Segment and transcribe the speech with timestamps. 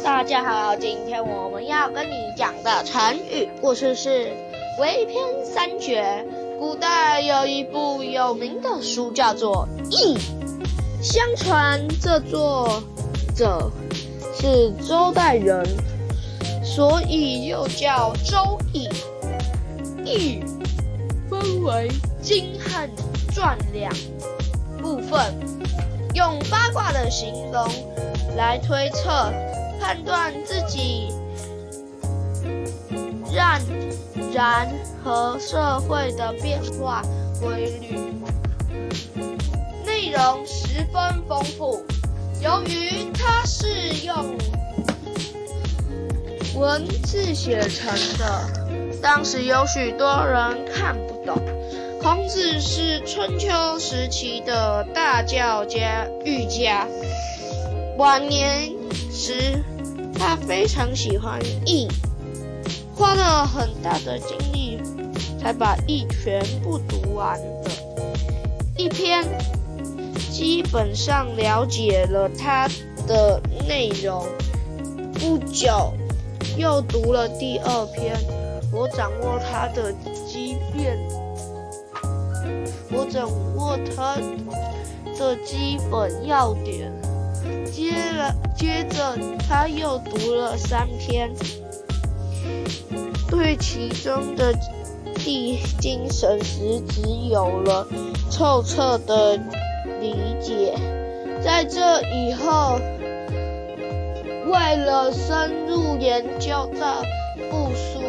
[0.00, 4.32] 大家好，今天我们要跟你讲的成语故事是
[4.80, 6.26] “围篇三绝”。
[6.58, 10.16] 古代有一部有名的书叫做《易》，
[11.02, 12.82] 相传这作
[13.34, 13.70] 者
[14.34, 15.64] 是周代人，
[16.64, 18.88] 所以又叫《周易》。
[20.04, 20.42] 易
[21.28, 21.88] 分为
[22.20, 22.88] 经和
[23.32, 23.92] 传两
[24.80, 25.34] 部分，
[26.14, 27.68] 用八卦的形容
[28.36, 29.32] 来推测。
[29.82, 31.08] 判断自己
[33.34, 33.60] 让
[34.32, 34.68] 然
[35.02, 37.02] 和社会的变化
[37.40, 37.98] 规律，
[39.84, 41.84] 内容十分丰富。
[42.40, 44.36] 由于它是用
[46.54, 51.36] 文字写成的，当时有许多人看不懂。
[52.00, 53.48] 孔子是春秋
[53.80, 56.86] 时期的大教家、儒家，
[57.98, 58.80] 晚年。
[60.46, 61.86] 非常喜欢《易》，
[62.94, 64.78] 花了很大的精力
[65.40, 67.70] 才把《易》全部读完的。
[68.76, 69.24] 一篇
[70.30, 72.68] 基本上了解了它
[73.06, 74.26] 的内容，
[75.14, 75.92] 不久
[76.56, 78.16] 又读了第二篇，
[78.72, 79.92] 我掌握它的
[80.26, 80.98] 基变，
[82.90, 84.16] 我掌握它
[85.18, 86.90] 的基本要点。
[87.70, 89.16] 接了，接着
[89.48, 91.30] 他又读了三篇，
[93.28, 94.52] 对其中的
[95.16, 97.86] 地精神实质有了
[98.30, 99.36] 透彻的
[100.00, 100.74] 理解。
[101.42, 102.78] 在这以后，
[104.46, 107.02] 为了深入研究这
[107.50, 108.00] 部书，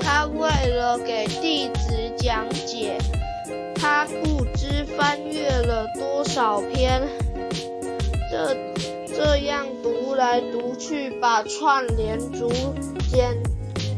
[0.00, 2.98] 他为了给弟子讲解，
[3.74, 7.02] 他不知翻阅了多少篇。
[8.32, 8.56] 这
[9.06, 12.48] 这样读来读去，把串联竹
[13.10, 13.36] 间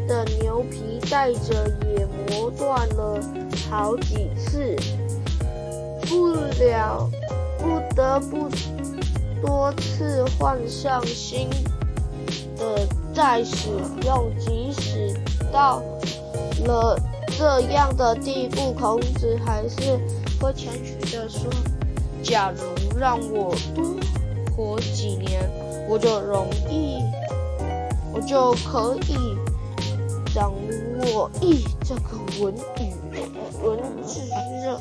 [0.09, 3.21] 的牛皮带着也磨断了
[3.71, 4.75] 好几次，
[6.09, 7.09] 不了
[7.61, 8.49] 不得不
[9.41, 11.49] 多次换上新
[12.59, 13.69] 的再使
[14.05, 15.15] 用，即使
[15.53, 15.81] 到
[16.67, 16.99] 了
[17.39, 19.97] 这样的地步，孔子还是
[20.41, 21.49] 会谦虚的说
[22.21, 23.95] ：“假如让我多。”
[24.57, 25.51] 活几年，
[25.89, 27.03] 我就容易，
[28.13, 29.37] 我就可以
[30.33, 30.53] 掌
[31.13, 32.95] 握一这个文语
[33.63, 34.21] 文字
[34.63, 34.79] 热。